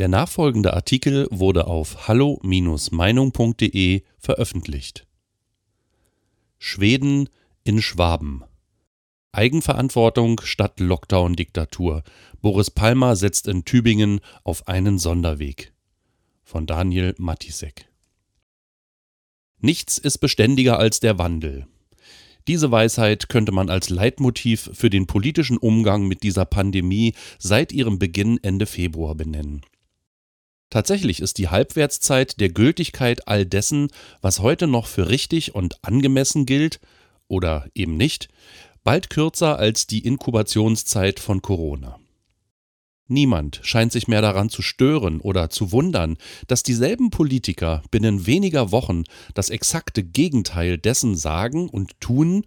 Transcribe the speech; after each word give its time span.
Der 0.00 0.08
nachfolgende 0.08 0.72
Artikel 0.72 1.28
wurde 1.30 1.66
auf 1.66 2.08
hallo-meinung.de 2.08 4.02
veröffentlicht. 4.16 5.06
Schweden 6.58 7.28
in 7.64 7.82
Schwaben. 7.82 8.42
Eigenverantwortung 9.32 10.40
statt 10.42 10.80
Lockdown-Diktatur. 10.80 12.02
Boris 12.40 12.70
Palmer 12.70 13.14
setzt 13.14 13.46
in 13.46 13.66
Tübingen 13.66 14.20
auf 14.42 14.68
einen 14.68 14.98
Sonderweg. 14.98 15.74
Von 16.44 16.64
Daniel 16.64 17.14
Matisek. 17.18 17.86
Nichts 19.58 19.98
ist 19.98 20.16
beständiger 20.16 20.78
als 20.78 21.00
der 21.00 21.18
Wandel. 21.18 21.66
Diese 22.48 22.70
Weisheit 22.70 23.28
könnte 23.28 23.52
man 23.52 23.68
als 23.68 23.90
Leitmotiv 23.90 24.70
für 24.72 24.88
den 24.88 25.06
politischen 25.06 25.58
Umgang 25.58 26.08
mit 26.08 26.22
dieser 26.22 26.46
Pandemie 26.46 27.12
seit 27.38 27.70
ihrem 27.70 27.98
Beginn 27.98 28.42
Ende 28.42 28.64
Februar 28.64 29.14
benennen. 29.14 29.60
Tatsächlich 30.70 31.20
ist 31.20 31.38
die 31.38 31.48
Halbwertszeit 31.48 32.40
der 32.40 32.48
Gültigkeit 32.48 33.26
all 33.26 33.44
dessen, 33.44 33.88
was 34.20 34.38
heute 34.38 34.68
noch 34.68 34.86
für 34.86 35.08
richtig 35.08 35.54
und 35.54 35.84
angemessen 35.84 36.46
gilt 36.46 36.80
oder 37.26 37.66
eben 37.74 37.96
nicht, 37.96 38.28
bald 38.84 39.10
kürzer 39.10 39.58
als 39.58 39.88
die 39.88 40.06
Inkubationszeit 40.06 41.18
von 41.18 41.42
Corona. 41.42 41.98
Niemand 43.08 43.58
scheint 43.64 43.90
sich 43.90 44.06
mehr 44.06 44.22
daran 44.22 44.50
zu 44.50 44.62
stören 44.62 45.20
oder 45.20 45.50
zu 45.50 45.72
wundern, 45.72 46.16
dass 46.46 46.62
dieselben 46.62 47.10
Politiker 47.10 47.82
binnen 47.90 48.26
weniger 48.26 48.70
Wochen 48.70 49.02
das 49.34 49.50
exakte 49.50 50.04
Gegenteil 50.04 50.78
dessen 50.78 51.16
sagen 51.16 51.68
und 51.68 52.00
tun, 52.00 52.44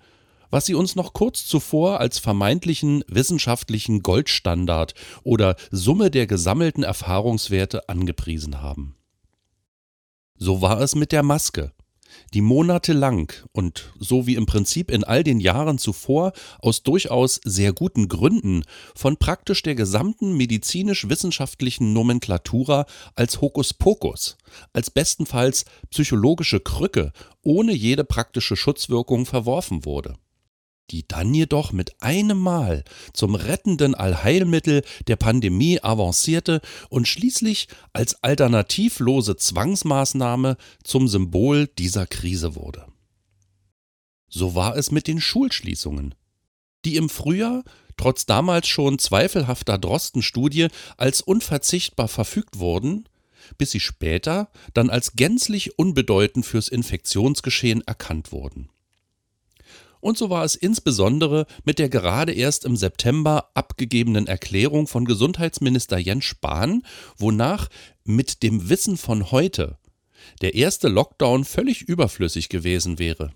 was 0.54 0.68
sie 0.68 0.76
uns 0.76 0.96
noch 0.96 1.14
kurz 1.14 1.48
zuvor 1.48 2.00
als 2.00 2.20
vermeintlichen 2.20 3.04
wissenschaftlichen 3.08 4.04
Goldstandard 4.04 4.94
oder 5.24 5.56
Summe 5.72 6.12
der 6.12 6.28
gesammelten 6.28 6.84
Erfahrungswerte 6.84 7.90
angepriesen 7.90 8.62
haben. 8.62 8.96
So 10.38 10.62
war 10.62 10.80
es 10.80 10.94
mit 10.94 11.12
der 11.12 11.23
Maske, 11.23 11.72
die 12.36 12.42
monatelang 12.42 13.34
und 13.52 13.94
so 13.98 14.28
wie 14.28 14.36
im 14.36 14.45
Prinzip 14.45 14.92
in 14.92 15.04
all 15.04 15.23
den 15.23 15.40
Jahren 15.40 15.80
zuvor 15.80 16.34
aus 16.60 16.84
durchaus 16.84 17.42
sehr 17.44 17.73
guten 17.73 18.08
Gründen 18.08 18.64
von 18.94 19.17
praktisch 19.17 19.64
der 19.64 19.73
gesamten 19.73 20.38
medizinisch-wissenschaftlichen 20.38 21.94
Nomenklatura 21.94 22.86
als 23.16 23.42
Hokuspokus, 23.42 24.38
als 24.72 24.92
bestenfalls 24.92 25.66
psychologische 25.90 26.60
Krücke 26.60 27.12
ohne 27.42 27.73
jede 27.73 28.04
praktische 28.04 28.56
Schutzwirkung 28.56 29.26
verworfen 29.26 29.84
wurde 29.84 30.16
die 30.92 31.08
dann 31.08 31.34
jedoch 31.34 31.72
mit 31.72 32.02
einem 32.02 32.38
Mal 32.38 32.84
zum 33.14 33.36
rettenden 33.36 33.95
Allheilmittel 33.95 34.84
der 35.08 35.16
Pandemie 35.16 35.80
avancierte 35.81 36.62
und 36.89 37.08
schließlich 37.08 37.67
als 37.94 38.22
alternativlose 38.23 39.36
Zwangsmaßnahme 39.38 40.58
zum 40.84 41.08
Symbol 41.08 41.67
dieser 41.67 42.06
Krise 42.06 42.56
wurde. 42.56 42.86
So 44.28 44.56
war 44.56 44.76
es 44.76 44.92
mit 44.92 45.08
den 45.08 45.22
Schulschließungen, 45.22 46.16
die 46.86 46.95
im 46.95 47.09
Frühjahr 47.09 47.64
trotz 47.98 48.26
damals 48.26 48.67
schon 48.67 49.00
zweifelhafter 49.00 49.78
Drosten-Studie 49.78 50.67
als 50.98 51.22
unverzichtbar 51.22 52.08
verfügt 52.08 52.58
wurden, 52.58 53.08
bis 53.58 53.72
sie 53.72 53.80
später 53.80 54.50
dann 54.73 54.89
als 54.89 55.14
gänzlich 55.14 55.78
unbedeutend 55.78 56.45
fürs 56.45 56.67
Infektionsgeschehen 56.67 57.81
erkannt 57.81 58.31
wurden. 58.31 58.70
Und 60.04 60.18
so 60.18 60.30
war 60.30 60.44
es 60.44 60.56
insbesondere 60.56 61.46
mit 61.64 61.80
der 61.80 61.88
gerade 61.88 62.34
erst 62.34 62.66
im 62.66 62.76
September 62.76 63.52
abgegebenen 63.54 64.28
Erklärung 64.28 64.86
von 64.86 65.06
Gesundheitsminister 65.06 65.98
Jens 65.98 66.26
Spahn, 66.26 66.84
wonach 67.18 67.70
mit 68.04 68.44
dem 68.44 68.68
Wissen 68.68 68.98
von 68.98 69.32
heute 69.32 69.78
der 70.42 70.56
erste 70.56 70.90
Lockdown 70.90 71.45
völlig 71.45 71.84
überflüssig 71.84 72.50
gewesen 72.50 73.00
wäre. 73.00 73.32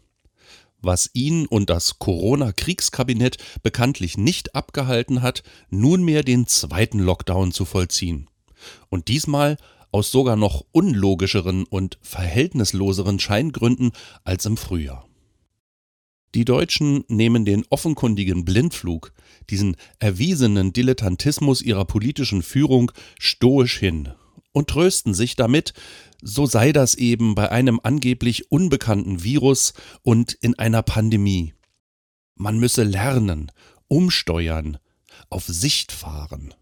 Was 0.82 1.09
ihn 1.14 1.46
und 1.46 1.69
das 1.69 2.00
Corona-Kriegskabinett 2.00 3.38
bekanntlich 3.64 4.18
nicht 4.18 4.53
abgehalten 4.53 5.22
hat, 5.22 5.44
nunmehr 5.70 6.22
den 6.22 6.47
zweiten 6.47 7.00
Lockdown 7.00 7.53
zu 7.53 7.64
vollziehen. 7.64 8.30
Und 8.90 9.08
diesmal 9.08 9.56
aus 9.94 10.12
sogar 10.12 10.36
noch 10.36 10.66
unlogischeren 10.74 11.64
und 11.64 11.97
verhältnisloseren 12.02 13.20
Scheingründen 13.20 13.94
als 14.25 14.46
im 14.46 14.58
Frühjahr. 14.58 15.06
Die 16.36 16.46
Deutschen 16.46 17.04
nehmen 17.08 17.46
den 17.46 17.66
offenkundigen 17.70 18.44
Blindflug, 18.44 19.14
diesen 19.50 19.78
erwiesenen 20.00 20.74
Dilettantismus 20.74 21.62
ihrer 21.62 21.86
politischen 21.86 22.44
Führung 22.44 22.92
stoisch 23.18 23.78
hin 23.78 24.10
und 24.52 24.70
trösten 24.70 25.14
sich 25.14 25.36
damit, 25.36 25.74
so 26.22 26.46
sei 26.46 26.74
das 26.74 26.96
eben 26.96 27.34
bei 27.36 27.52
einem 27.52 27.80
angeblich 27.82 28.52
unbekannten 28.52 29.24
Virus 29.24 29.74
und 30.02 30.34
in 30.34 30.58
einer 30.60 30.84
Pandemie. 30.84 31.54
Man 32.36 32.59
müsse 32.59 32.84
lernen, 32.84 33.52
umsteuern, 33.88 34.80
auf 35.30 35.46
Sicht 35.46 35.92
fahren. 35.92 36.54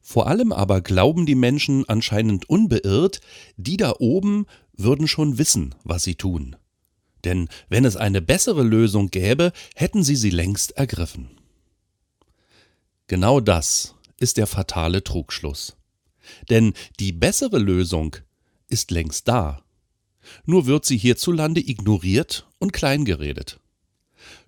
Vor 0.00 0.26
allem 0.28 0.52
aber 0.52 0.82
glauben 0.82 1.26
die 1.26 1.34
Menschen 1.34 1.88
anscheinend 1.88 2.48
unbeirrt, 2.48 3.20
die 3.56 3.76
da 3.76 3.94
oben 3.98 4.46
würden 4.74 5.08
schon 5.08 5.38
wissen, 5.38 5.74
was 5.82 6.04
sie 6.04 6.14
tun 6.14 6.56
denn 7.26 7.48
wenn 7.68 7.84
es 7.84 7.96
eine 7.96 8.22
bessere 8.22 8.62
Lösung 8.62 9.10
gäbe, 9.10 9.52
hätten 9.74 10.02
sie 10.02 10.16
sie 10.16 10.30
längst 10.30 10.72
ergriffen. 10.72 11.28
Genau 13.08 13.40
das 13.40 13.94
ist 14.18 14.36
der 14.36 14.46
fatale 14.46 15.04
Trugschluss. 15.04 15.76
Denn 16.48 16.72
die 16.98 17.12
bessere 17.12 17.58
Lösung 17.58 18.16
ist 18.68 18.90
längst 18.90 19.28
da. 19.28 19.62
Nur 20.44 20.66
wird 20.66 20.84
sie 20.84 20.96
hierzulande 20.96 21.60
ignoriert 21.60 22.48
und 22.58 22.72
kleingeredet. 22.72 23.60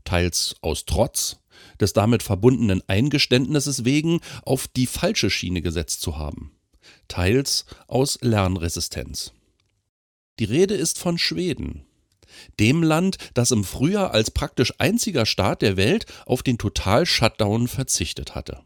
Teils 0.05 0.56
aus 0.60 0.87
Trotz, 0.87 1.41
des 1.81 1.93
damit 1.93 2.22
verbundenen 2.22 2.83
Eingeständnisses 2.89 3.84
wegen, 3.84 4.21
auf 4.43 4.69
die 4.69 4.87
falsche 4.87 5.31
Schiene 5.31 5.62
gesetzt 5.62 6.00
zu 6.00 6.16
haben. 6.16 6.53
Teils 7.09 7.66
aus 7.87 8.19
Lernresistenz. 8.22 9.33
Die 10.39 10.45
Rede 10.45 10.75
ist 10.75 10.99
von 10.99 11.19
Schweden, 11.19 11.84
dem 12.60 12.82
Land, 12.82 13.16
das 13.34 13.50
im 13.50 13.65
Frühjahr 13.65 14.12
als 14.12 14.31
praktisch 14.31 14.75
einziger 14.78 15.26
Staat 15.26 15.62
der 15.62 15.76
Welt 15.76 16.06
auf 16.26 16.43
den 16.43 16.59
Total-Shutdown 16.59 17.69
verzichtet 17.69 18.34
hatte. 18.34 18.60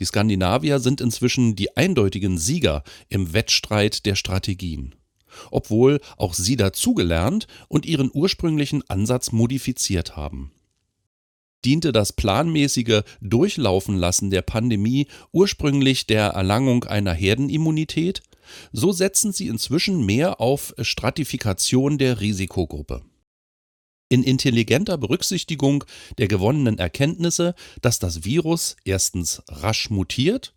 Die 0.00 0.04
Skandinavier 0.04 0.78
sind 0.78 1.00
inzwischen 1.00 1.56
die 1.56 1.76
eindeutigen 1.76 2.38
Sieger 2.38 2.84
im 3.08 3.32
Wettstreit 3.32 4.06
der 4.06 4.14
Strategien, 4.14 4.94
obwohl 5.50 6.00
auch 6.16 6.34
sie 6.34 6.56
dazugelernt 6.56 7.46
und 7.68 7.84
ihren 7.84 8.10
ursprünglichen 8.12 8.88
Ansatz 8.88 9.32
modifiziert 9.32 10.16
haben. 10.16 10.52
Diente 11.64 11.90
das 11.90 12.12
planmäßige 12.12 13.02
Durchlaufen 13.20 13.96
lassen 13.96 14.30
der 14.30 14.42
Pandemie 14.42 15.08
ursprünglich 15.32 16.06
der 16.06 16.28
Erlangung 16.28 16.84
einer 16.84 17.12
Herdenimmunität, 17.12 18.22
so 18.72 18.92
setzen 18.92 19.32
sie 19.32 19.48
inzwischen 19.48 20.04
mehr 20.04 20.40
auf 20.40 20.74
Stratifikation 20.80 21.98
der 21.98 22.20
Risikogruppe. 22.20 23.02
In 24.10 24.22
intelligenter 24.22 24.96
Berücksichtigung 24.96 25.84
der 26.16 26.28
gewonnenen 26.28 26.78
Erkenntnisse, 26.78 27.54
dass 27.82 27.98
das 27.98 28.24
Virus 28.24 28.76
erstens 28.84 29.42
rasch 29.48 29.90
mutiert 29.90 30.54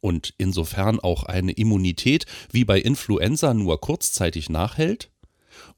und 0.00 0.34
insofern 0.38 0.98
auch 1.00 1.24
eine 1.24 1.52
Immunität 1.52 2.24
wie 2.52 2.64
bei 2.64 2.80
Influenza 2.80 3.52
nur 3.52 3.80
kurzzeitig 3.80 4.48
nachhält, 4.48 5.10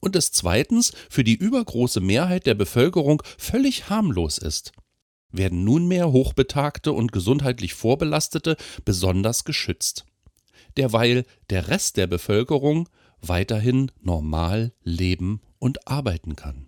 und 0.01 0.15
es 0.15 0.31
zweitens 0.31 0.93
für 1.09 1.23
die 1.23 1.35
übergroße 1.35 2.01
Mehrheit 2.01 2.45
der 2.45 2.53
Bevölkerung 2.53 3.23
völlig 3.37 3.89
harmlos 3.89 4.37
ist, 4.37 4.71
werden 5.31 5.63
nunmehr 5.63 6.11
Hochbetagte 6.11 6.91
und 6.91 7.11
gesundheitlich 7.11 7.73
Vorbelastete 7.73 8.57
besonders 8.83 9.45
geschützt 9.45 10.05
derweil 10.77 11.25
der 11.49 11.67
Rest 11.67 11.97
der 11.97 12.07
Bevölkerung 12.07 12.89
weiterhin 13.21 13.91
normal 14.01 14.73
leben 14.83 15.41
und 15.59 15.87
arbeiten 15.87 16.35
kann. 16.35 16.67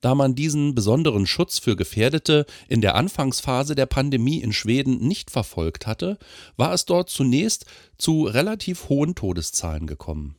Da 0.00 0.14
man 0.14 0.34
diesen 0.34 0.74
besonderen 0.74 1.26
Schutz 1.26 1.58
für 1.58 1.74
Gefährdete 1.74 2.46
in 2.68 2.80
der 2.80 2.94
Anfangsphase 2.94 3.74
der 3.74 3.86
Pandemie 3.86 4.38
in 4.40 4.52
Schweden 4.52 4.98
nicht 4.98 5.30
verfolgt 5.30 5.86
hatte, 5.86 6.18
war 6.56 6.72
es 6.72 6.84
dort 6.84 7.10
zunächst 7.10 7.66
zu 7.98 8.24
relativ 8.24 8.88
hohen 8.88 9.14
Todeszahlen 9.14 9.86
gekommen. 9.86 10.36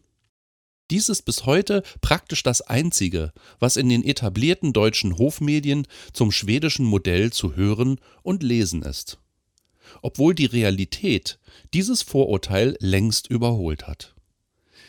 Dies 0.89 1.09
ist 1.09 1.23
bis 1.23 1.45
heute 1.45 1.83
praktisch 1.99 2.43
das 2.43 2.61
Einzige, 2.61 3.33
was 3.59 3.75
in 3.75 3.89
den 3.89 4.05
etablierten 4.05 4.71
deutschen 4.71 5.17
Hofmedien 5.17 5.85
zum 6.13 6.31
schwedischen 6.31 6.85
Modell 6.85 7.33
zu 7.33 7.57
hören 7.57 7.99
und 8.23 8.43
lesen 8.43 8.83
ist 8.83 9.19
obwohl 10.01 10.35
die 10.35 10.45
Realität 10.45 11.39
dieses 11.73 12.01
Vorurteil 12.01 12.77
längst 12.79 13.27
überholt 13.27 13.87
hat. 13.87 14.15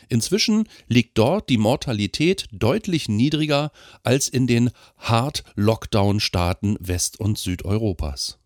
Inzwischen 0.09 0.67
liegt 0.87 1.17
dort 1.17 1.49
die 1.49 1.57
Mortalität 1.57 2.47
deutlich 2.51 3.09
niedriger 3.09 3.71
als 4.03 4.27
in 4.27 4.47
den 4.47 4.71
Hard-Lockdown-Staaten 4.97 6.77
West- 6.79 7.19
und 7.19 7.37
Südeuropas. 7.37 8.39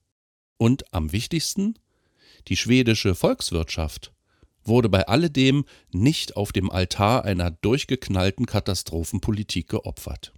Und 0.58 0.94
am 0.94 1.12
wichtigsten, 1.12 1.76
Die 2.50 2.58
schwedische 2.58 3.16
Volkswirtschaft 3.16 4.12
wurde 4.66 4.90
bei 4.90 5.08
alledem 5.08 5.66
nicht 5.94 6.36
auf 6.36 6.52
dem 6.52 6.70
Altar 6.70 7.24
einer 7.24 7.52
durchgeknallten 7.52 8.46
Katastrophenpolitik 8.46 9.70
geopfert. 9.70 10.34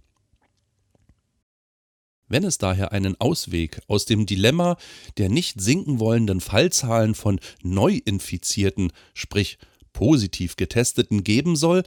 Wenn 2.28 2.44
es 2.44 2.58
daher 2.58 2.92
einen 2.92 3.20
Ausweg 3.20 3.80
aus 3.86 4.04
dem 4.04 4.26
Dilemma 4.26 4.76
der 5.16 5.28
nicht 5.28 5.60
sinken 5.60 6.00
wollenden 6.00 6.40
Fallzahlen 6.40 7.14
von 7.14 7.38
Neuinfizierten, 7.62 8.92
sprich 9.14 9.58
positiv 9.92 10.56
Getesteten 10.56 11.24
geben 11.24 11.56
soll, 11.56 11.84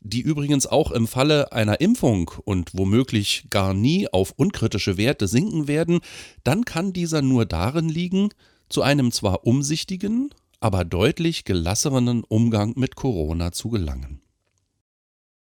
die 0.00 0.20
übrigens 0.20 0.66
auch 0.66 0.90
im 0.90 1.06
Falle 1.06 1.52
einer 1.52 1.80
Impfung 1.80 2.30
und 2.44 2.70
womöglich 2.72 3.46
gar 3.50 3.72
nie 3.74 4.08
auf 4.08 4.32
unkritische 4.36 4.96
Werte 4.96 5.28
sinken 5.28 5.68
werden, 5.68 6.00
dann 6.42 6.64
kann 6.64 6.92
dieser 6.92 7.22
nur 7.22 7.46
darin 7.46 7.88
liegen, 7.88 8.30
zu 8.68 8.82
einem 8.82 9.12
zwar 9.12 9.46
umsichtigen, 9.46 10.30
aber 10.58 10.84
deutlich 10.84 11.44
gelasseren 11.44 12.24
Umgang 12.24 12.72
mit 12.76 12.96
Corona 12.96 13.52
zu 13.52 13.68
gelangen. 13.68 14.22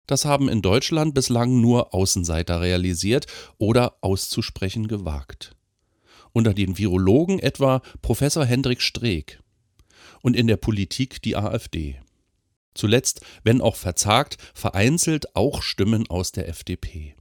Das 0.07 0.25
haben 0.25 0.49
in 0.49 0.61
Deutschland 0.61 1.15
bislang 1.15 1.61
nur 1.61 1.95
Außenseiter 1.95 2.61
realisiert 2.61 3.27
oder 3.59 3.97
auszusprechen 4.03 4.89
gewagt. 4.89 5.57
Unter 6.33 6.53
den 6.53 6.77
Virologen 6.77 7.39
etwa 7.39 7.81
Professor 8.03 8.45
Hendrik 8.45 8.83
Streeck 8.83 9.41
und 10.21 10.37
in 10.37 10.47
der 10.47 10.57
Politik 10.57 11.23
die 11.23 11.37
AfD. 11.37 12.01
Zuletzt, 12.75 13.21
wenn 13.45 13.61
auch 13.61 13.77
verzagt, 13.77 14.37
vereinzelt 14.53 15.37
auch 15.37 15.63
Stimmen 15.63 16.09
aus 16.09 16.33
der 16.33 16.49
FDP. 16.49 17.15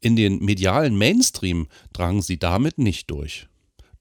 In 0.00 0.16
den 0.16 0.38
medialen 0.38 0.96
Mainstream 0.96 1.68
drangen 1.92 2.22
sie 2.22 2.38
damit 2.38 2.78
nicht 2.78 3.10
durch. 3.10 3.48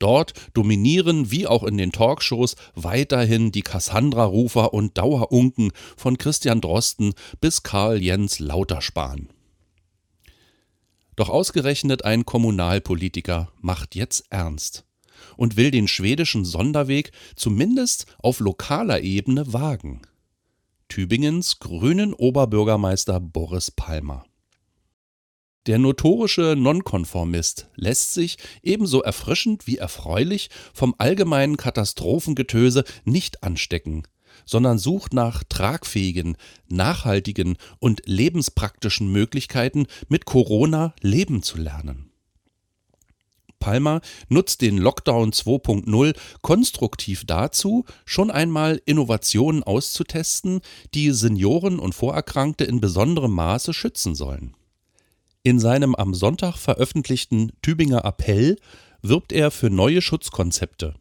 Dort 0.04 0.34
dominieren 0.54 1.32
wie 1.32 1.48
auch 1.48 1.64
in 1.64 1.78
den 1.78 1.94
Talkshows 1.94 2.58
weiterhin 2.76 3.54
die 3.54 3.62
Cassandra-Rufer 3.62 4.74
und 4.74 4.98
Dauerunken 4.98 5.72
von 5.96 6.18
Christian 6.18 6.60
Drosten 6.60 7.14
bis 7.40 7.64
Karl 7.64 8.02
Jens 8.02 8.40
Lauterspahn. 8.40 9.30
Doch 11.16 11.30
ausgerechnet 11.30 12.04
ein 12.04 12.26
Kommunalpolitiker 12.26 13.48
macht 13.62 13.96
jetzt 13.96 14.26
ernst 14.30 14.84
und 15.38 15.56
will 15.56 15.72
den 15.72 15.88
schwedischen 15.88 16.44
Sonderweg 16.44 17.14
zumindest 17.38 18.06
auf 18.18 18.42
lokaler 18.42 19.00
Ebene 19.04 19.54
wagen. 19.54 20.02
Tübingens 20.90 21.60
grünen 21.60 22.14
Oberbürgermeister 22.14 23.22
Boris 23.22 23.72
Palmer. 23.72 24.26
Der 25.66 25.80
notorische 25.80 26.56
Nonkonformist 26.58 27.68
lässt 27.76 28.14
sich, 28.14 28.38
ebenso 28.64 29.02
erfrischend 29.02 29.66
wie 29.66 29.78
erfreulich, 29.78 30.50
vom 30.74 30.94
allgemeinen 30.98 31.56
Katastrophengetöse 31.56 32.84
nicht 33.06 33.44
anstecken, 33.44 34.04
sondern 34.46 34.78
sucht 34.78 35.14
nach 35.14 35.46
tragfähigen, 35.46 36.36
nachhaltigen 36.68 37.56
und 37.80 38.02
lebenspraktischen 38.06 39.10
Möglichkeiten, 39.10 39.88
mit 40.10 40.26
Corona 40.26 40.94
leben 41.00 41.44
zu 41.44 41.58
lernen. 41.58 42.12
Palmer 43.60 44.02
nutzt 44.28 44.60
den 44.62 44.78
Lockdown 44.78 45.32
2.0 45.32 46.14
konstruktiv 46.42 47.24
dazu, 47.26 47.86
schon 48.04 48.30
einmal 48.30 48.82
Innovationen 48.84 49.64
auszutesten, 49.64 50.60
die 50.94 51.12
Senioren 51.12 51.80
und 51.80 51.96
Vorerkrankte 51.96 52.66
in 52.66 52.82
besonderem 52.82 53.32
Maße 53.32 53.74
schützen 53.74 54.16
sollen. 54.16 54.58
In 55.46 55.60
seinem 55.60 55.94
am 55.94 56.14
Sonntag 56.14 56.56
veröffentlichten 56.56 57.52
Tübinger 57.62 58.06
Appell 58.06 58.56
wirbt 59.02 59.34
er 59.34 59.52
für 59.52 59.70
neue 59.70 60.02
Schutzkonzepte, 60.02 60.96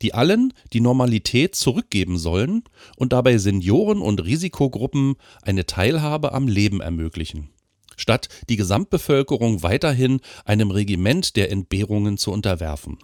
die 0.00 0.14
allen 0.14 0.54
die 0.72 0.80
Normalität 0.80 1.54
zurückgeben 1.54 2.16
sollen 2.16 2.64
und 2.96 3.12
dabei 3.12 3.36
Senioren 3.36 4.00
und 4.00 4.24
Risikogruppen 4.24 5.16
eine 5.42 5.66
Teilhabe 5.66 6.32
am 6.32 6.48
Leben 6.48 6.80
ermöglichen, 6.80 7.50
statt 7.98 8.30
die 8.48 8.56
Gesamtbevölkerung 8.56 9.62
weiterhin 9.62 10.20
einem 10.46 10.70
Regiment 10.70 11.36
der 11.36 11.50
Entbehrungen 11.50 12.16
zu 12.16 12.32
unterwerfen. 12.32 12.96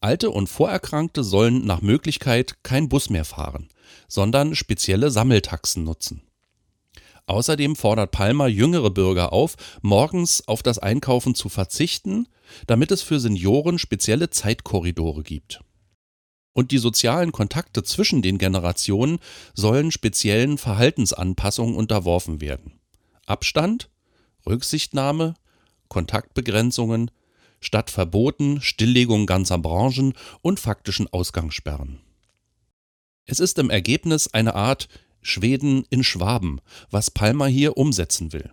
Alte 0.00 0.30
und 0.30 0.48
Vorerkrankte 0.48 1.22
sollen 1.22 1.66
nach 1.66 1.82
Möglichkeit 1.82 2.62
kein 2.62 2.88
Bus 2.88 3.10
mehr 3.10 3.26
fahren, 3.26 3.68
sondern 4.08 4.54
spezielle 4.54 5.10
Sammeltaxen 5.10 5.84
nutzen. 5.84 6.22
Außerdem 7.26 7.74
fordert 7.74 8.10
Palmer 8.10 8.48
jüngere 8.48 8.90
Bürger 8.90 9.32
auf, 9.32 9.56
morgens 9.80 10.46
auf 10.46 10.62
das 10.62 10.78
Einkaufen 10.78 11.34
zu 11.34 11.48
verzichten, 11.48 12.28
damit 12.66 12.90
es 12.90 13.02
für 13.02 13.18
Senioren 13.18 13.78
spezielle 13.78 14.30
Zeitkorridore 14.30 15.22
gibt. 15.22 15.60
Und 16.52 16.70
die 16.70 16.78
sozialen 16.78 17.32
Kontakte 17.32 17.82
zwischen 17.82 18.22
den 18.22 18.38
Generationen 18.38 19.18
sollen 19.54 19.90
speziellen 19.90 20.58
Verhaltensanpassungen 20.58 21.74
unterworfen 21.74 22.40
werden. 22.40 22.78
Abstand, 23.26 23.88
Rücksichtnahme, 24.46 25.34
Kontaktbegrenzungen, 25.88 27.10
statt 27.60 27.90
Verboten 27.90 28.60
Stilllegung 28.60 29.26
ganzer 29.26 29.58
Branchen 29.58 30.12
und 30.42 30.60
faktischen 30.60 31.12
Ausgangssperren. 31.12 32.00
Es 33.26 33.40
ist 33.40 33.58
im 33.58 33.70
Ergebnis 33.70 34.28
eine 34.28 34.54
Art 34.54 34.88
Schweden 35.24 35.84
in 35.90 36.04
Schwaben, 36.04 36.60
was 36.90 37.10
Palmer 37.10 37.46
hier 37.48 37.76
umsetzen 37.76 38.32
will. 38.32 38.50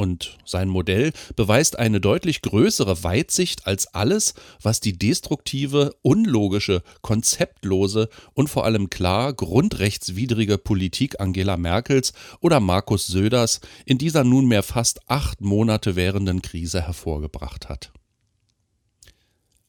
Und 0.00 0.38
sein 0.44 0.68
Modell 0.68 1.12
beweist 1.34 1.76
eine 1.76 2.00
deutlich 2.00 2.40
größere 2.42 3.02
Weitsicht 3.02 3.66
als 3.66 3.92
alles, 3.94 4.34
was 4.62 4.78
die 4.78 4.96
destruktive, 4.96 5.92
unlogische, 6.02 6.84
konzeptlose 7.02 8.08
und 8.32 8.48
vor 8.48 8.64
allem 8.64 8.90
klar 8.90 9.32
grundrechtswidrige 9.32 10.56
Politik 10.56 11.20
Angela 11.20 11.56
Merkels 11.56 12.12
oder 12.40 12.60
Markus 12.60 13.08
Söders 13.08 13.60
in 13.86 13.98
dieser 13.98 14.22
nunmehr 14.22 14.62
fast 14.62 15.00
acht 15.10 15.40
Monate 15.40 15.96
währenden 15.96 16.42
Krise 16.42 16.80
hervorgebracht 16.80 17.68
hat. 17.68 17.90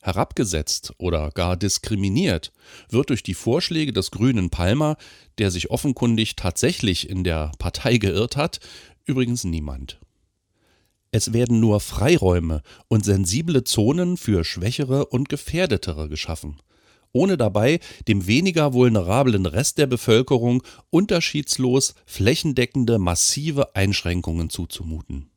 Herabgesetzt 0.02 0.94
oder 0.98 1.30
gar 1.32 1.58
diskriminiert 1.58 2.54
wird 2.90 3.10
durch 3.10 3.22
die 3.22 3.34
Vorschläge 3.34 3.92
des 3.92 4.12
grünen 4.12 4.50
Palmer, 4.50 4.96
der 5.38 5.52
sich 5.52 5.72
offenkundig 5.72 6.36
tatsächlich 6.36 7.10
in 7.10 7.24
der 7.24 7.52
Partei 7.60 7.98
geirrt 7.98 8.38
hat, 8.38 8.60
übrigens 9.06 9.44
niemand. 9.44 10.00
Es 11.12 11.34
werden 11.34 11.60
nur 11.60 11.80
Freiräume 11.80 12.62
und 12.88 13.04
sensible 13.04 13.64
Zonen 13.64 14.16
für 14.16 14.44
Schwächere 14.44 15.08
und 15.08 15.28
Gefährdetere 15.28 16.08
geschaffen, 16.08 16.62
ohne 17.12 17.36
dabei 17.36 17.80
dem 18.08 18.28
weniger 18.28 18.74
vulnerablen 18.74 19.48
Rest 19.48 19.80
der 19.80 19.88
Bevölkerung 19.88 20.64
unterschiedslos 20.92 21.96
flächendeckende 22.06 23.00
massive 23.00 23.76
Einschränkungen 23.76 24.50
zuzumuten. 24.50 25.30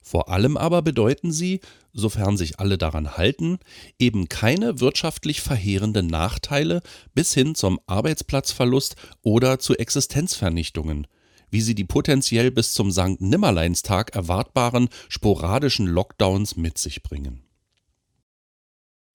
Vor 0.00 0.28
allem 0.28 0.56
aber 0.56 0.82
bedeuten 0.82 1.32
sie, 1.32 1.60
sofern 1.92 2.36
sich 2.36 2.58
alle 2.58 2.78
daran 2.78 3.16
halten, 3.16 3.58
eben 3.98 4.28
keine 4.28 4.80
wirtschaftlich 4.80 5.40
verheerenden 5.40 6.06
Nachteile 6.06 6.82
bis 7.14 7.34
hin 7.34 7.54
zum 7.54 7.80
Arbeitsplatzverlust 7.86 8.96
oder 9.22 9.58
zu 9.58 9.76
Existenzvernichtungen, 9.76 11.06
wie 11.50 11.60
sie 11.60 11.74
die 11.74 11.84
potenziell 11.84 12.50
bis 12.50 12.72
zum 12.72 12.90
Sankt 12.90 13.20
Nimmerleinstag 13.20 14.14
erwartbaren 14.14 14.88
sporadischen 15.08 15.86
Lockdowns 15.86 16.56
mit 16.56 16.78
sich 16.78 17.02
bringen. 17.02 17.42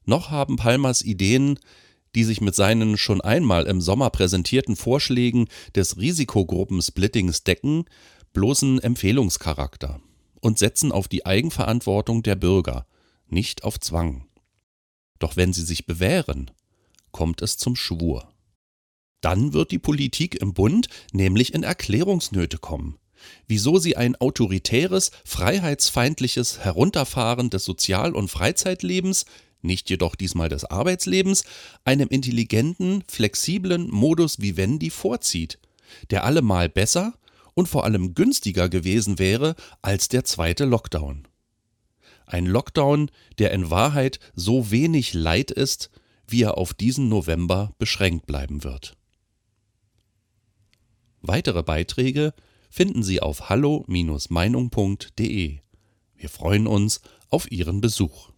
Noch 0.05 0.29
haben 0.29 0.55
Palmers 0.55 1.01
Ideen, 1.01 1.59
die 2.15 2.23
sich 2.23 2.39
mit 2.41 2.55
seinen 2.55 2.97
schon 2.97 3.21
einmal 3.21 3.65
im 3.65 3.81
Sommer 3.81 4.09
präsentierten 4.09 4.75
Vorschlägen 4.75 5.47
des 5.75 5.97
Risikogruppensplittings 5.97 7.43
decken, 7.43 7.85
bloßen 8.33 8.79
Empfehlungscharakter 8.81 9.99
und 10.41 10.59
setzen 10.59 10.91
auf 10.91 11.07
die 11.07 11.25
Eigenverantwortung 11.25 12.23
der 12.23 12.35
Bürger, 12.35 12.85
nicht 13.27 13.63
auf 13.63 13.79
Zwang. 13.79 14.27
Doch 15.19 15.35
wenn 15.35 15.53
sie 15.53 15.63
sich 15.63 15.85
bewähren, 15.85 16.51
kommt 17.11 17.41
es 17.41 17.57
zum 17.57 17.75
Schwur. 17.75 18.31
Dann 19.21 19.53
wird 19.53 19.71
die 19.71 19.79
Politik 19.79 20.35
im 20.35 20.53
Bund 20.53 20.89
nämlich 21.11 21.53
in 21.53 21.63
Erklärungsnöte 21.63 22.57
kommen. 22.57 22.97
Wieso 23.47 23.79
sie 23.79 23.97
ein 23.97 24.15
autoritäres, 24.15 25.11
freiheitsfeindliches 25.25 26.59
Herunterfahren 26.59 27.49
des 27.49 27.65
Sozial- 27.65 28.15
und 28.15 28.29
Freizeitlebens, 28.29 29.25
nicht 29.61 29.89
jedoch 29.89 30.15
diesmal 30.15 30.49
des 30.49 30.65
Arbeitslebens, 30.65 31.43
einem 31.83 32.09
intelligenten, 32.09 33.03
flexiblen 33.07 33.89
Modus 33.89 34.39
vivendi 34.39 34.91
vorzieht, 34.91 35.57
der 36.11 36.23
allemal 36.23 36.69
besser 36.69 37.13
und 37.57 37.67
vor 37.67 37.83
allem 37.85 38.13
günstiger 38.13 38.69
gewesen 38.69 39.17
wäre 39.17 39.55
als 39.81 40.09
der 40.09 40.23
zweite 40.23 40.65
Lockdown. 40.65 41.27
Ein 42.27 42.45
Lockdown, 42.45 43.09
der 43.39 43.51
in 43.51 43.71
Wahrheit 43.71 44.19
so 44.35 44.69
wenig 44.69 45.15
Leid 45.15 45.49
ist, 45.49 45.89
wie 46.27 46.43
er 46.43 46.59
auf 46.59 46.75
diesen 46.75 47.09
November 47.09 47.73
beschränkt 47.79 48.27
bleiben 48.27 48.63
wird. 48.63 48.95
Weitere 51.23 51.63
Beiträge 51.63 52.35
finden 52.69 53.01
Sie 53.01 53.23
auf 53.23 53.49
hallo-meinung.de. 53.49 55.57
Wir 56.15 56.29
freuen 56.29 56.67
uns 56.67 57.01
auf 57.29 57.51
Ihren 57.51 57.81
Besuch. 57.81 58.29